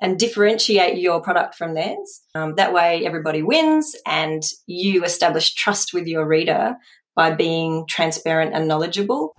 and 0.00 0.18
differentiate 0.18 0.98
your 0.98 1.20
product 1.20 1.54
from 1.54 1.74
theirs. 1.74 2.22
Um, 2.34 2.54
that 2.56 2.72
way, 2.72 3.06
everybody 3.06 3.42
wins 3.42 3.94
and 4.06 4.42
you 4.66 5.04
establish 5.04 5.54
trust 5.54 5.92
with 5.94 6.06
your 6.06 6.26
reader 6.26 6.74
by 7.14 7.32
being 7.32 7.84
transparent 7.88 8.54
and 8.54 8.66
knowledgeable. 8.66 9.34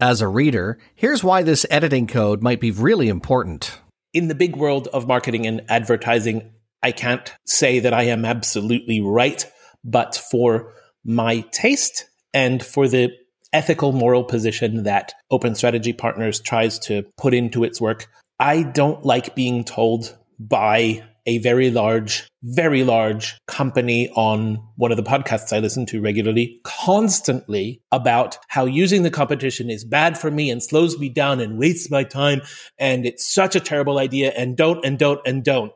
As 0.00 0.22
a 0.22 0.28
reader, 0.28 0.78
here's 0.94 1.22
why 1.22 1.42
this 1.42 1.66
editing 1.68 2.06
code 2.06 2.42
might 2.42 2.60
be 2.60 2.70
really 2.70 3.08
important. 3.08 3.80
In 4.12 4.28
the 4.28 4.34
big 4.34 4.56
world 4.56 4.88
of 4.88 5.06
marketing 5.06 5.46
and 5.46 5.62
advertising, 5.68 6.52
I 6.82 6.92
can't 6.92 7.32
say 7.46 7.78
that 7.80 7.94
I 7.94 8.04
am 8.04 8.24
absolutely 8.24 9.00
right, 9.00 9.44
but 9.84 10.16
for 10.30 10.72
my 11.04 11.40
taste 11.52 12.08
and 12.34 12.64
for 12.64 12.88
the 12.88 13.10
ethical 13.52 13.92
moral 13.92 14.24
position 14.24 14.84
that 14.84 15.12
Open 15.30 15.54
Strategy 15.54 15.92
Partners 15.92 16.40
tries 16.40 16.78
to 16.80 17.04
put 17.16 17.34
into 17.34 17.64
its 17.64 17.80
work, 17.80 18.08
I 18.38 18.62
don't 18.62 19.04
like 19.04 19.34
being 19.34 19.64
told 19.64 20.16
by 20.38 21.04
a 21.26 21.38
very 21.38 21.70
large, 21.70 22.28
very 22.42 22.84
large 22.84 23.38
company 23.46 24.08
on 24.10 24.56
one 24.76 24.90
of 24.90 24.96
the 24.96 25.02
podcasts 25.02 25.54
I 25.54 25.60
listen 25.60 25.86
to 25.86 26.00
regularly 26.00 26.60
constantly 26.64 27.82
about 27.92 28.38
how 28.48 28.64
using 28.64 29.02
the 29.02 29.10
competition 29.10 29.70
is 29.70 29.84
bad 29.84 30.18
for 30.18 30.30
me 30.30 30.50
and 30.50 30.62
slows 30.62 30.98
me 30.98 31.08
down 31.08 31.40
and 31.40 31.58
wastes 31.58 31.90
my 31.90 32.04
time. 32.04 32.42
And 32.78 33.06
it's 33.06 33.32
such 33.32 33.54
a 33.54 33.60
terrible 33.60 33.98
idea 33.98 34.32
and 34.36 34.56
don't 34.56 34.84
and 34.84 34.98
don't 34.98 35.20
and 35.26 35.44
don't. 35.44 35.72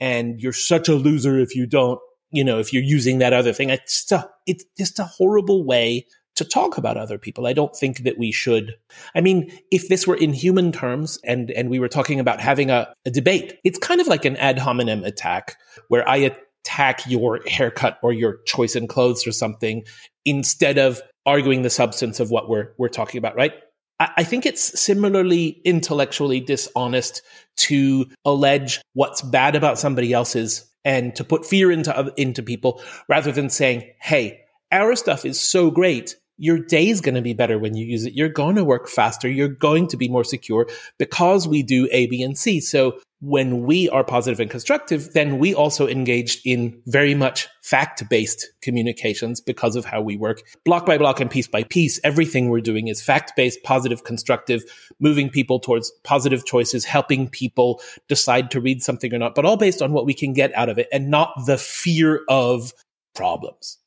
And 0.00 0.40
you're 0.40 0.52
such 0.52 0.88
a 0.88 0.94
loser 0.94 1.38
if 1.38 1.54
you 1.54 1.66
don't, 1.66 2.00
you 2.30 2.44
know, 2.44 2.58
if 2.58 2.72
you're 2.72 2.82
using 2.82 3.18
that 3.18 3.32
other 3.32 3.52
thing. 3.52 3.70
It's 3.70 4.10
a, 4.12 4.28
it's 4.46 4.64
just 4.76 4.98
a 4.98 5.04
horrible 5.04 5.64
way 5.64 6.06
to 6.36 6.44
talk 6.44 6.78
about 6.78 6.96
other 6.96 7.18
people. 7.18 7.46
I 7.46 7.52
don't 7.52 7.74
think 7.74 8.04
that 8.04 8.18
we 8.18 8.30
should. 8.30 8.74
I 9.14 9.20
mean, 9.20 9.50
if 9.70 9.88
this 9.88 10.06
were 10.06 10.16
in 10.16 10.32
human 10.32 10.70
terms 10.70 11.18
and, 11.24 11.50
and 11.50 11.68
we 11.68 11.78
were 11.78 11.88
talking 11.88 12.20
about 12.20 12.40
having 12.40 12.70
a, 12.70 12.92
a 13.04 13.10
debate, 13.10 13.58
it's 13.64 13.78
kind 13.78 14.00
of 14.00 14.06
like 14.06 14.24
an 14.24 14.36
ad 14.36 14.58
hominem 14.58 15.02
attack 15.02 15.56
where 15.88 16.08
I 16.08 16.30
attack 16.66 17.02
your 17.06 17.40
haircut 17.46 17.98
or 18.02 18.12
your 18.12 18.38
choice 18.46 18.76
in 18.76 18.86
clothes 18.86 19.26
or 19.26 19.32
something 19.32 19.84
instead 20.24 20.78
of 20.78 21.00
arguing 21.24 21.62
the 21.62 21.70
substance 21.70 22.20
of 22.20 22.30
what 22.30 22.48
we're, 22.48 22.72
we're 22.78 22.88
talking 22.88 23.18
about, 23.18 23.34
right? 23.34 23.54
I, 23.98 24.10
I 24.18 24.24
think 24.24 24.44
it's 24.46 24.78
similarly 24.80 25.60
intellectually 25.64 26.40
dishonest 26.40 27.22
to 27.56 28.06
allege 28.24 28.82
what's 28.92 29.22
bad 29.22 29.56
about 29.56 29.78
somebody 29.78 30.12
else's 30.12 30.70
and 30.84 31.16
to 31.16 31.24
put 31.24 31.46
fear 31.46 31.72
into, 31.72 32.12
into 32.16 32.42
people 32.42 32.82
rather 33.08 33.32
than 33.32 33.48
saying, 33.48 33.90
Hey, 34.00 34.40
our 34.70 34.94
stuff 34.96 35.24
is 35.24 35.40
so 35.40 35.70
great 35.70 36.16
your 36.38 36.58
day 36.58 36.88
is 36.88 37.00
going 37.00 37.14
to 37.14 37.22
be 37.22 37.34
better 37.34 37.58
when 37.58 37.74
you 37.74 37.86
use 37.86 38.04
it. 38.04 38.14
You're 38.14 38.28
going 38.28 38.56
to 38.56 38.64
work 38.64 38.88
faster. 38.88 39.28
You're 39.28 39.48
going 39.48 39.86
to 39.88 39.96
be 39.96 40.08
more 40.08 40.24
secure 40.24 40.68
because 40.98 41.48
we 41.48 41.62
do 41.62 41.88
A, 41.92 42.06
B, 42.06 42.22
and 42.22 42.36
C. 42.36 42.60
So 42.60 42.98
when 43.20 43.62
we 43.62 43.88
are 43.88 44.04
positive 44.04 44.40
and 44.40 44.50
constructive, 44.50 45.14
then 45.14 45.38
we 45.38 45.54
also 45.54 45.88
engaged 45.88 46.40
in 46.44 46.78
very 46.86 47.14
much 47.14 47.48
fact 47.62 48.06
based 48.10 48.46
communications 48.60 49.40
because 49.40 49.74
of 49.74 49.86
how 49.86 50.02
we 50.02 50.16
work. 50.16 50.42
Block 50.64 50.84
by 50.84 50.98
block 50.98 51.20
and 51.20 51.30
piece 51.30 51.48
by 51.48 51.62
piece, 51.62 51.98
everything 52.04 52.50
we're 52.50 52.60
doing 52.60 52.88
is 52.88 53.02
fact 53.02 53.32
based, 53.34 53.62
positive, 53.62 54.04
constructive, 54.04 54.64
moving 55.00 55.30
people 55.30 55.58
towards 55.58 55.90
positive 56.04 56.44
choices, 56.44 56.84
helping 56.84 57.28
people 57.28 57.80
decide 58.08 58.50
to 58.50 58.60
read 58.60 58.82
something 58.82 59.14
or 59.14 59.18
not, 59.18 59.34
but 59.34 59.46
all 59.46 59.56
based 59.56 59.80
on 59.80 59.92
what 59.92 60.04
we 60.04 60.14
can 60.14 60.34
get 60.34 60.54
out 60.54 60.68
of 60.68 60.78
it 60.78 60.88
and 60.92 61.10
not 61.10 61.32
the 61.46 61.56
fear 61.56 62.22
of 62.28 62.72
problems. 63.14 63.78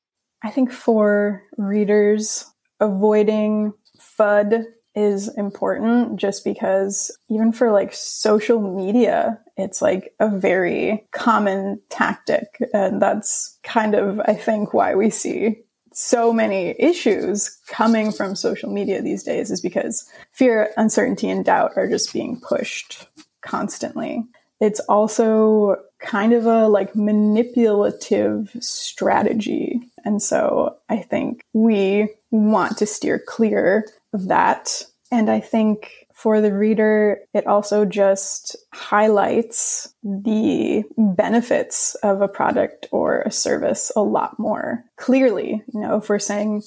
I 0.44 0.50
think 0.50 0.72
for 0.72 1.44
readers, 1.58 2.46
avoiding 2.80 3.74
FUD 4.00 4.64
is 4.96 5.30
important 5.38 6.18
just 6.20 6.44
because 6.44 7.16
even 7.30 7.52
for 7.52 7.72
like 7.72 7.94
social 7.94 8.60
media, 8.60 9.40
it's 9.58 9.82
like 9.82 10.14
a 10.20 10.30
very 10.30 11.08
common 11.12 11.82
tactic. 11.90 12.48
And 12.74 13.02
that's 13.02 13.58
kind 13.64 13.96
of, 13.96 14.20
I 14.22 14.34
think, 14.34 14.74
why 14.74 14.96
we 14.96 15.10
see 15.10 15.62
so 15.94 16.32
many 16.32 16.76
issues 16.80 17.60
coming 17.68 18.12
from 18.12 18.36
social 18.36 18.72
media 18.72 19.02
these 19.02 19.24
days 19.24 19.52
is 19.52 19.62
because 19.62 20.10
fear, 20.32 20.72
uncertainty, 20.78 21.30
and 21.30 21.44
doubt 21.44 21.74
are 21.76 21.90
just 21.90 22.14
being 22.14 22.40
pushed 22.40 23.06
constantly. 23.42 24.24
It's 24.62 24.80
also 24.82 25.78
kind 26.00 26.34
of 26.34 26.46
a 26.46 26.68
like 26.68 26.96
manipulative 26.96 28.56
strategy. 28.60 29.82
And 30.06 30.22
so 30.22 30.78
I 30.90 30.98
think 30.98 31.42
we 31.54 32.10
want 32.32 32.78
to 32.78 32.86
steer 32.86 33.20
clear 33.20 33.86
of 34.14 34.28
that. 34.28 34.84
And 35.12 35.30
I 35.30 35.40
think 35.40 36.08
for 36.14 36.42
the 36.42 36.54
reader, 36.54 37.22
it 37.34 37.48
also 37.48 37.86
just 37.86 38.58
highlights 38.74 39.94
the 40.04 40.84
benefits 40.98 41.96
of 42.04 42.22
a 42.22 42.28
product 42.28 42.88
or 42.92 43.22
a 43.22 43.32
service 43.32 43.92
a 43.96 44.02
lot 44.02 44.38
more 44.38 44.84
clearly. 44.98 45.64
You 45.74 45.80
know, 45.80 45.98
if 45.98 46.10
we're 46.10 46.20
saying 46.20 46.64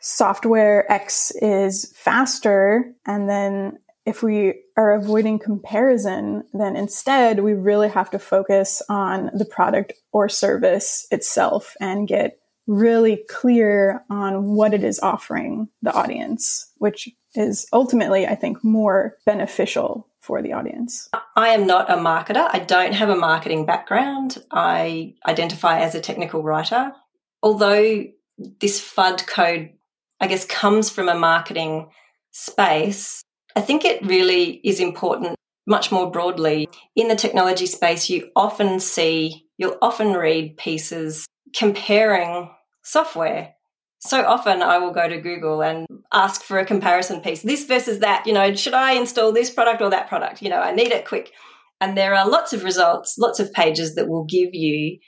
software 0.00 0.90
X 0.90 1.32
is 1.42 1.92
faster 1.96 2.94
and 3.06 3.28
then 3.28 3.78
if 4.06 4.22
we 4.22 4.54
are 4.76 4.92
avoiding 4.92 5.38
comparison, 5.38 6.44
then 6.52 6.76
instead 6.76 7.40
we 7.40 7.54
really 7.54 7.88
have 7.88 8.10
to 8.10 8.18
focus 8.18 8.82
on 8.88 9.30
the 9.34 9.46
product 9.46 9.94
or 10.12 10.28
service 10.28 11.06
itself 11.10 11.74
and 11.80 12.06
get 12.06 12.38
really 12.66 13.24
clear 13.28 14.02
on 14.10 14.54
what 14.54 14.74
it 14.74 14.84
is 14.84 15.00
offering 15.00 15.68
the 15.82 15.92
audience, 15.92 16.70
which 16.78 17.08
is 17.34 17.66
ultimately, 17.72 18.26
I 18.26 18.34
think, 18.34 18.62
more 18.64 19.16
beneficial 19.26 20.08
for 20.20 20.40
the 20.40 20.52
audience. 20.52 21.08
I 21.36 21.48
am 21.48 21.66
not 21.66 21.90
a 21.90 21.96
marketer. 21.96 22.48
I 22.50 22.60
don't 22.60 22.94
have 22.94 23.10
a 23.10 23.16
marketing 23.16 23.66
background. 23.66 24.42
I 24.50 25.14
identify 25.26 25.80
as 25.80 25.94
a 25.94 26.00
technical 26.00 26.42
writer. 26.42 26.92
Although 27.42 28.04
this 28.60 28.80
FUD 28.80 29.26
code, 29.26 29.70
I 30.20 30.26
guess, 30.26 30.46
comes 30.46 30.88
from 30.88 31.08
a 31.08 31.14
marketing 31.14 31.90
space, 32.30 33.22
I 33.54 33.60
think 33.60 33.84
it 33.84 34.04
really 34.06 34.60
is 34.64 34.80
important 34.80 35.36
much 35.66 35.92
more 35.92 36.10
broadly. 36.10 36.68
In 36.96 37.08
the 37.08 37.16
technology 37.16 37.66
space, 37.66 38.10
you 38.10 38.30
often 38.36 38.80
see, 38.80 39.46
you'll 39.56 39.78
often 39.80 40.12
read 40.12 40.56
pieces 40.56 41.26
comparing 41.56 42.50
software. 42.82 43.54
So 44.00 44.22
often 44.22 44.62
I 44.62 44.78
will 44.78 44.92
go 44.92 45.08
to 45.08 45.20
Google 45.20 45.62
and 45.62 45.86
ask 46.12 46.42
for 46.42 46.58
a 46.58 46.66
comparison 46.66 47.20
piece. 47.20 47.42
This 47.42 47.64
versus 47.64 48.00
that, 48.00 48.26
you 48.26 48.34
know, 48.34 48.54
should 48.54 48.74
I 48.74 48.92
install 48.92 49.32
this 49.32 49.50
product 49.50 49.80
or 49.80 49.90
that 49.90 50.08
product? 50.08 50.42
You 50.42 50.50
know, 50.50 50.60
I 50.60 50.72
need 50.72 50.92
it 50.92 51.06
quick. 51.06 51.32
And 51.80 51.96
there 51.96 52.14
are 52.14 52.28
lots 52.28 52.52
of 52.52 52.64
results, 52.64 53.16
lots 53.18 53.40
of 53.40 53.52
pages 53.52 53.94
that 53.94 54.08
will 54.08 54.24
give 54.24 54.50
you 54.52 54.98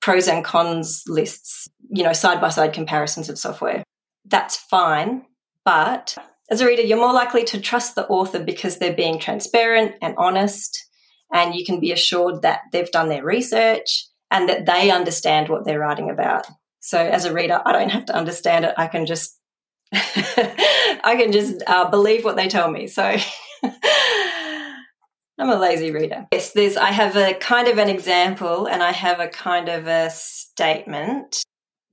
pros 0.00 0.26
and 0.26 0.44
cons 0.44 1.04
lists, 1.06 1.68
you 1.90 2.02
know, 2.02 2.12
side 2.12 2.40
by 2.40 2.48
side 2.48 2.72
comparisons 2.72 3.28
of 3.28 3.38
software. 3.38 3.84
That's 4.24 4.56
fine. 4.56 5.26
But 5.64 6.16
as 6.50 6.60
a 6.60 6.66
reader, 6.66 6.82
you're 6.82 6.98
more 6.98 7.12
likely 7.12 7.44
to 7.44 7.60
trust 7.60 7.94
the 7.94 8.06
author 8.08 8.42
because 8.42 8.78
they're 8.78 8.94
being 8.94 9.18
transparent 9.18 9.94
and 10.02 10.14
honest. 10.18 10.86
And 11.32 11.54
you 11.54 11.64
can 11.64 11.78
be 11.78 11.92
assured 11.92 12.42
that 12.42 12.60
they've 12.72 12.90
done 12.90 13.08
their 13.08 13.24
research 13.24 14.09
and 14.30 14.48
that 14.48 14.66
they 14.66 14.90
understand 14.90 15.48
what 15.48 15.64
they're 15.64 15.80
writing 15.80 16.10
about. 16.10 16.46
So 16.80 16.98
as 16.98 17.24
a 17.24 17.32
reader, 17.32 17.60
I 17.64 17.72
don't 17.72 17.90
have 17.90 18.06
to 18.06 18.14
understand 18.16 18.64
it. 18.64 18.74
I 18.76 18.86
can 18.86 19.06
just, 19.06 19.38
I 19.92 21.16
can 21.18 21.32
just 21.32 21.62
uh, 21.66 21.90
believe 21.90 22.24
what 22.24 22.36
they 22.36 22.48
tell 22.48 22.70
me. 22.70 22.86
So 22.86 23.02
I'm 25.40 25.48
a 25.48 25.56
lazy 25.56 25.90
reader. 25.90 26.26
Yes, 26.32 26.52
there's, 26.52 26.76
I 26.76 26.90
have 26.90 27.16
a 27.16 27.34
kind 27.34 27.68
of 27.68 27.78
an 27.78 27.88
example 27.88 28.66
and 28.66 28.82
I 28.82 28.92
have 28.92 29.20
a 29.20 29.28
kind 29.28 29.68
of 29.68 29.86
a 29.86 30.10
statement. 30.10 31.42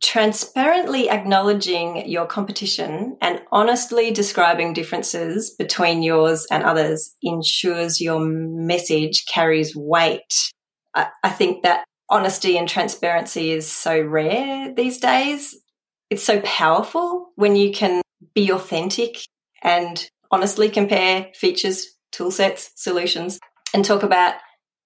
Transparently 0.04 1.10
acknowledging 1.10 2.08
your 2.08 2.28
competition 2.28 3.18
and 3.20 3.42
honestly 3.52 4.12
describing 4.12 4.74
differences 4.74 5.56
between 5.58 6.04
yours 6.04 6.46
and 6.52 6.64
others 6.64 7.16
ensures 7.24 8.00
your 8.00 8.20
message 8.20 9.26
carries 9.26 9.76
weight. 9.76 10.52
I, 10.94 11.08
I 11.24 11.30
think 11.30 11.64
that 11.64 11.84
honesty 12.10 12.58
and 12.58 12.68
transparency 12.68 13.52
is 13.52 13.72
so 13.72 14.00
rare 14.00 14.74
these 14.74 14.98
days. 15.00 15.56
It's 16.10 16.24
so 16.24 16.40
powerful 16.42 17.32
when 17.36 17.56
you 17.56 17.72
can 17.72 18.02
be 18.34 18.52
authentic 18.52 19.18
and 19.62 20.10
honestly 20.32 20.70
compare 20.70 21.28
features 21.34 21.88
tool 22.12 22.32
sets, 22.32 22.72
solutions, 22.76 23.40
and 23.74 23.84
talk 23.84 24.04
about 24.04 24.36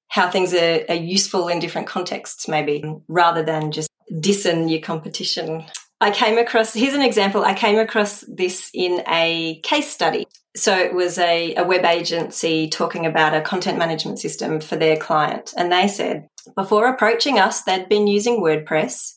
how 0.08 0.30
things 0.30 0.54
are, 0.54 0.82
are 0.90 0.96
useful 0.96 1.48
in 1.48 1.60
different 1.60 1.88
contexts, 1.88 2.48
maybe, 2.48 2.84
rather 3.08 3.44
than 3.44 3.72
just 3.72 3.90
dissen 4.20 4.68
your 4.68 4.82
competition. 4.82 5.64
I 6.02 6.12
came 6.12 6.38
across, 6.38 6.74
here's 6.74 6.96
an 6.96 7.04
example. 7.04 7.46
I 7.46 7.54
came 7.54 7.78
across 7.78 8.26
this 8.28 8.72
in 8.74 9.04
a 9.08 9.62
case 9.64 9.90
study. 9.90 10.26
So 10.56 10.76
it 10.76 10.94
was 10.94 11.18
a, 11.18 11.56
a 11.56 11.64
web 11.64 11.86
agency 11.86 12.68
talking 12.68 13.06
about 13.06 13.34
a 13.34 13.42
content 13.42 13.78
management 13.78 14.20
system 14.20 14.60
for 14.60 14.76
their 14.76 14.98
client. 14.98 15.54
And 15.56 15.72
they 15.72 15.88
said, 15.88 16.28
before 16.56 16.88
approaching 16.88 17.40
us, 17.40 17.62
they'd 17.62 17.90
been 17.90 18.08
using 18.08 18.42
WordPress, 18.42 19.16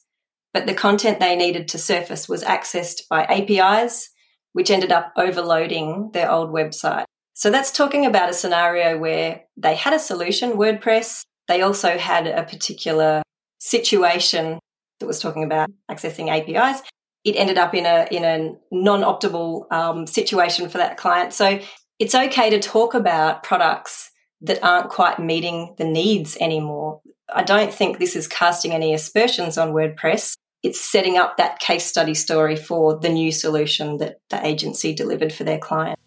but 0.53 0.67
the 0.67 0.75
content 0.75 1.21
they 1.21 1.37
needed 1.37 1.69
to 1.69 1.79
surface 1.79 2.29
was 2.29 2.45
accessed 2.45 3.03
by 3.09 3.25
APIs, 3.25 4.11
which 4.53 4.71
ended 4.71 4.93
up 4.93 5.13
overloading 5.17 6.11
their 6.13 6.31
old 6.31 6.51
website. 6.51 7.05
So 7.35 7.51
that's 7.51 7.73
talking 7.73 8.07
about 8.07 8.31
a 8.31 8.35
scenario 8.35 8.97
where 8.97 9.43
they 9.57 9.75
had 9.75 9.93
a 9.93 9.99
solution, 9.99 10.53
WordPress. 10.53 11.23
They 11.49 11.63
also 11.63 11.99
had 11.99 12.27
a 12.27 12.45
particular 12.45 13.23
situation 13.59 14.61
that 15.01 15.07
was 15.07 15.21
talking 15.21 15.45
about 15.45 15.71
accessing 15.91 16.29
APIs. 16.29 16.83
It 17.25 17.37
ended 17.37 17.59
up 17.59 17.75
in 17.75 17.87
a 17.87 18.07
in 18.11 18.25
a 18.25 18.53
non-optimal 18.71 19.73
um, 19.73 20.07
situation 20.07 20.69
for 20.69 20.79
that 20.79 20.97
client. 20.97 21.33
So 21.33 21.59
it's 21.99 22.15
okay 22.15 22.51
to 22.51 22.61
talk 22.61 22.95
about 22.95 23.43
products 23.43 24.11
that 24.43 24.63
aren't 24.63 24.91
quite 24.91 25.19
meeting 25.19 25.75
the 25.79 25.85
needs 25.85 26.37
anymore. 26.39 27.01
I 27.33 27.43
don't 27.43 27.73
think 27.73 27.99
this 27.99 28.17
is 28.17 28.29
casting 28.29 28.73
any 28.73 28.93
aspersions 28.93 29.57
on 29.57 29.73
WordPress. 29.73 30.37
It's 30.63 30.81
setting 30.81 31.17
up 31.17 31.39
that 31.39 31.59
case 31.59 31.87
study 31.87 32.15
story 32.15 32.55
for 32.55 32.99
the 32.99 33.09
new 33.09 33.33
solution 33.33 33.97
that 33.97 34.19
the 34.29 34.45
agency 34.47 34.95
delivered 34.95 35.33
for 35.33 35.45
their 35.45 35.59
client. 35.59 35.99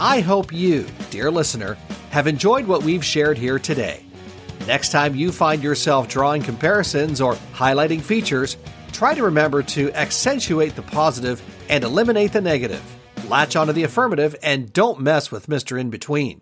I 0.00 0.20
hope 0.20 0.52
you, 0.52 0.86
dear 1.10 1.30
listener, 1.30 1.76
have 2.10 2.26
enjoyed 2.26 2.66
what 2.66 2.82
we've 2.82 3.04
shared 3.04 3.36
here 3.36 3.58
today. 3.58 4.04
Next 4.66 4.92
time 4.92 5.14
you 5.14 5.30
find 5.30 5.62
yourself 5.62 6.08
drawing 6.08 6.42
comparisons 6.42 7.20
or 7.20 7.34
highlighting 7.52 8.00
features, 8.00 8.56
try 8.92 9.14
to 9.14 9.22
remember 9.22 9.62
to 9.62 9.92
accentuate 9.92 10.74
the 10.74 10.80
positive 10.82 11.42
and 11.68 11.84
eliminate 11.84 12.32
the 12.32 12.40
negative. 12.40 12.82
Latch 13.28 13.56
onto 13.56 13.74
the 13.74 13.82
affirmative 13.82 14.34
and 14.42 14.72
don't 14.72 15.00
mess 15.00 15.30
with 15.30 15.48
Mr. 15.48 15.78
In 15.78 15.90
Between. 15.90 16.40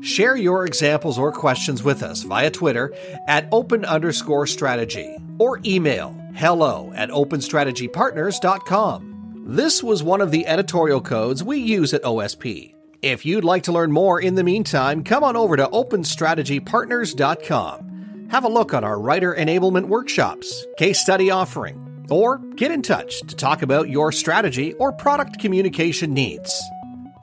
Share 0.00 0.36
your 0.36 0.66
examples 0.66 1.18
or 1.18 1.32
questions 1.32 1.82
with 1.82 2.04
us 2.04 2.22
via 2.22 2.50
Twitter 2.50 2.94
at 3.26 3.48
open 3.50 3.84
underscore 3.84 4.46
strategy 4.46 5.16
or 5.38 5.58
email 5.64 6.14
hello 6.36 6.92
at 6.94 7.10
openstrategypartners.com. 7.10 9.44
This 9.48 9.82
was 9.82 10.04
one 10.04 10.20
of 10.20 10.30
the 10.30 10.46
editorial 10.46 11.00
codes 11.00 11.42
we 11.42 11.58
use 11.58 11.92
at 11.92 12.04
OSP. 12.04 12.76
If 13.00 13.24
you'd 13.24 13.44
like 13.44 13.62
to 13.64 13.72
learn 13.72 13.90
more 13.92 14.20
in 14.20 14.34
the 14.34 14.42
meantime, 14.42 15.04
come 15.04 15.22
on 15.22 15.36
over 15.36 15.56
to 15.56 15.68
openstrategypartners.com. 15.68 18.26
Have 18.30 18.44
a 18.44 18.48
look 18.48 18.74
on 18.74 18.82
our 18.82 19.00
writer 19.00 19.32
enablement 19.38 19.86
workshops, 19.86 20.66
case 20.78 20.98
study 20.98 21.30
offering, 21.30 22.04
or 22.10 22.38
get 22.56 22.72
in 22.72 22.82
touch 22.82 23.20
to 23.20 23.36
talk 23.36 23.62
about 23.62 23.88
your 23.88 24.10
strategy 24.10 24.72
or 24.74 24.92
product 24.92 25.38
communication 25.38 26.12
needs. 26.12 26.60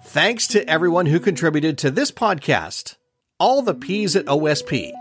Thanks 0.06 0.48
to 0.48 0.66
everyone 0.70 1.08
who 1.08 1.20
contributed 1.20 1.78
to 1.80 1.92
this 1.92 2.10
podcast. 2.10 2.96
All 3.38 3.62
the 3.62 3.76
P's 3.76 4.16
at 4.16 4.28
OSP. 4.28 4.94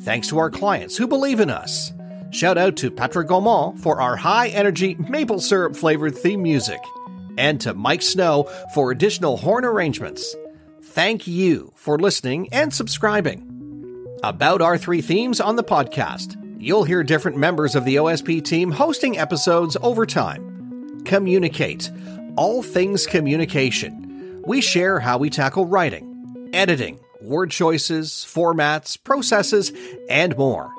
Thanks 0.00 0.28
to 0.28 0.38
our 0.38 0.50
clients 0.50 0.98
who 0.98 1.08
believe 1.08 1.40
in 1.40 1.48
us. 1.48 1.94
Shout 2.30 2.58
out 2.58 2.76
to 2.76 2.90
Patrick 2.90 3.28
Gaumont 3.28 3.78
for 3.78 4.02
our 4.02 4.16
high 4.16 4.48
energy 4.48 4.96
maple 4.96 5.40
syrup 5.40 5.76
flavored 5.76 6.14
theme 6.14 6.42
music 6.42 6.80
and 7.38 7.60
to 7.60 7.74
Mike 7.74 8.02
Snow 8.02 8.44
for 8.74 8.90
additional 8.90 9.36
horn 9.36 9.64
arrangements. 9.64 10.34
Thank 10.82 11.26
you 11.26 11.72
for 11.76 11.98
listening 11.98 12.48
and 12.52 12.74
subscribing. 12.74 13.46
About 14.22 14.60
our 14.60 14.76
three 14.76 15.00
themes 15.00 15.40
on 15.40 15.56
the 15.56 15.64
podcast, 15.64 16.36
you'll 16.58 16.84
hear 16.84 17.02
different 17.02 17.36
members 17.36 17.74
of 17.74 17.84
the 17.84 17.96
OSP 17.96 18.44
team 18.44 18.70
hosting 18.70 19.16
episodes 19.18 19.76
over 19.82 20.04
time. 20.04 21.02
Communicate, 21.04 21.90
all 22.36 22.62
things 22.62 23.06
communication. 23.06 24.42
We 24.44 24.60
share 24.60 24.98
how 25.00 25.18
we 25.18 25.30
tackle 25.30 25.64
writing, 25.66 26.50
editing, 26.52 26.98
word 27.22 27.50
choices, 27.50 28.10
formats, 28.10 29.02
processes, 29.02 29.72
and 30.08 30.36
more. 30.36 30.74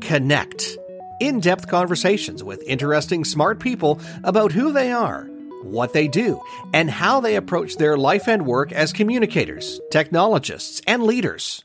Connect, 0.00 0.78
in 1.20 1.40
depth 1.40 1.68
conversations 1.68 2.42
with 2.42 2.62
interesting, 2.66 3.24
smart 3.24 3.60
people 3.60 4.00
about 4.24 4.52
who 4.52 4.72
they 4.72 4.90
are 4.90 5.28
what 5.64 5.92
they 5.92 6.06
do, 6.08 6.40
and 6.72 6.90
how 6.90 7.20
they 7.20 7.36
approach 7.36 7.76
their 7.76 7.96
life 7.96 8.28
and 8.28 8.46
work 8.46 8.72
as 8.72 8.92
communicators, 8.92 9.80
technologists, 9.90 10.80
and 10.86 11.02
leaders. 11.02 11.64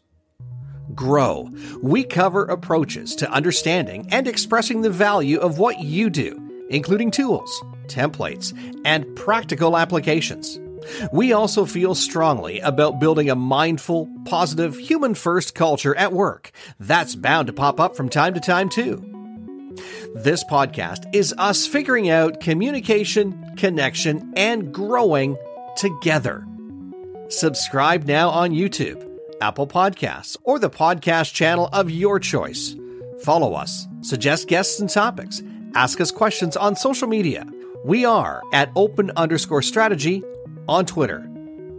Grow. 0.96 1.50
We 1.82 2.04
cover 2.04 2.46
approaches 2.46 3.16
to 3.18 3.32
understanding 3.32 4.08
and 4.12 4.28
expressing 4.28 4.82
the 4.82 4.90
value 4.90 5.40
of 5.40 5.60
what 5.60 5.80
you 5.82 6.10
do, 6.10 6.68
including 6.70 7.12
tools, 7.12 7.64
templates, 7.86 8.54
and 8.86 9.16
practical 9.16 9.78
applications. 9.78 10.60
We 11.12 11.34
also 11.34 11.66
feel 11.66 11.94
strongly 11.94 12.60
about 12.62 13.00
building 13.00 13.30
a 13.30 13.36
mindful, 13.36 14.10
positive, 14.26 14.78
human 14.78 15.14
first 15.14 15.54
culture 15.54 15.96
at 15.96 16.14
work. 16.14 16.52
That's 16.80 17.16
bound 17.16 17.48
to 17.48 17.54
pop 17.54 17.80
up 17.80 17.96
from 17.96 18.10
time 18.10 18.34
to 18.34 18.40
time, 18.40 18.70
too. 18.70 19.06
This 20.16 20.44
podcast 20.44 21.14
is 21.14 21.34
us 21.38 21.68
figuring 21.68 22.10
out 22.10 22.40
communication, 22.40 23.49
connection, 23.60 24.34
and 24.36 24.74
growing 24.74 25.38
together. 25.78 26.46
Subscribe 27.28 28.06
now 28.06 28.30
on 28.30 28.52
YouTube, 28.52 29.06
Apple 29.42 29.68
Podcasts, 29.68 30.36
or 30.44 30.58
the 30.58 30.70
podcast 30.70 31.34
channel 31.34 31.70
of 31.72 31.92
your 31.92 32.20
choice. 32.20 32.76
Follow 33.22 33.54
us, 33.54 33.86
suggest 34.02 34.48
guests 34.48 34.80
and 34.80 34.90
topics, 34.90 35.44
ask 35.76 36.02
us 36.02 36.10
questions 36.12 36.58
on 36.58 36.76
social 36.76 37.08
media. 37.08 37.46
We 37.86 38.06
are 38.06 38.42
at 38.52 38.72
open 38.76 39.12
underscore 39.16 39.62
strategy 39.62 40.24
on 40.68 40.86
Twitter. 40.86 41.30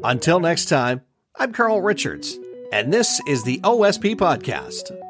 Until 0.04 0.38
next 0.38 0.66
time, 0.66 1.02
I'm 1.36 1.52
Carl 1.52 1.82
Richards, 1.82 2.38
and 2.72 2.92
this 2.92 3.20
is 3.26 3.42
the 3.42 3.58
OSP 3.58 4.16
Podcast. 4.16 5.09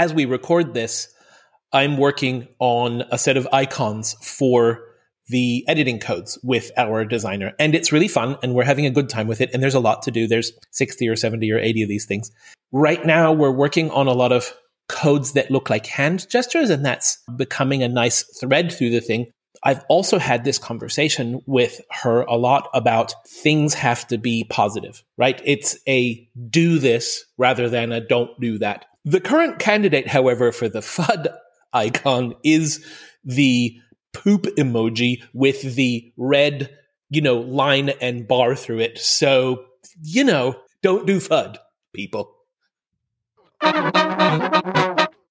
As 0.00 0.14
we 0.14 0.24
record 0.24 0.72
this, 0.72 1.08
I'm 1.74 1.98
working 1.98 2.48
on 2.58 3.04
a 3.10 3.18
set 3.18 3.36
of 3.36 3.46
icons 3.52 4.14
for 4.22 4.82
the 5.28 5.62
editing 5.68 5.98
codes 5.98 6.38
with 6.42 6.70
our 6.78 7.04
designer. 7.04 7.52
And 7.58 7.74
it's 7.74 7.92
really 7.92 8.08
fun 8.08 8.38
and 8.42 8.54
we're 8.54 8.64
having 8.64 8.86
a 8.86 8.90
good 8.90 9.10
time 9.10 9.28
with 9.28 9.42
it. 9.42 9.50
And 9.52 9.62
there's 9.62 9.74
a 9.74 9.80
lot 9.80 10.00
to 10.04 10.10
do. 10.10 10.26
There's 10.26 10.52
60 10.70 11.06
or 11.06 11.16
70 11.16 11.52
or 11.52 11.58
80 11.58 11.82
of 11.82 11.90
these 11.90 12.06
things. 12.06 12.30
Right 12.72 13.04
now, 13.04 13.30
we're 13.30 13.50
working 13.50 13.90
on 13.90 14.06
a 14.06 14.14
lot 14.14 14.32
of 14.32 14.50
codes 14.88 15.32
that 15.32 15.50
look 15.50 15.68
like 15.68 15.84
hand 15.84 16.26
gestures, 16.30 16.70
and 16.70 16.84
that's 16.84 17.18
becoming 17.36 17.82
a 17.82 17.88
nice 17.88 18.22
thread 18.40 18.72
through 18.72 18.90
the 18.90 19.02
thing. 19.02 19.30
I've 19.62 19.84
also 19.90 20.18
had 20.18 20.44
this 20.44 20.58
conversation 20.58 21.42
with 21.44 21.80
her 21.90 22.22
a 22.22 22.36
lot 22.36 22.70
about 22.72 23.12
things 23.28 23.74
have 23.74 24.06
to 24.06 24.16
be 24.16 24.44
positive, 24.44 25.04
right? 25.18 25.40
It's 25.44 25.76
a 25.86 26.26
do 26.48 26.78
this 26.78 27.26
rather 27.36 27.68
than 27.68 27.92
a 27.92 28.00
don't 28.00 28.30
do 28.40 28.58
that. 28.58 28.86
The 29.04 29.20
current 29.20 29.58
candidate, 29.58 30.08
however, 30.08 30.52
for 30.52 30.68
the 30.68 30.80
FUD 30.82 31.28
icon 31.72 32.34
is 32.44 32.84
the 33.24 33.76
poop 34.12 34.42
emoji 34.58 35.22
with 35.32 35.76
the 35.76 36.12
red, 36.16 36.76
you 37.08 37.20
know, 37.20 37.38
line 37.38 37.90
and 38.00 38.26
bar 38.26 38.54
through 38.54 38.80
it. 38.80 38.98
So, 38.98 39.64
you 40.02 40.24
know, 40.24 40.56
don't 40.82 41.06
do 41.06 41.18
FUD, 41.18 41.58
people. 41.92 42.34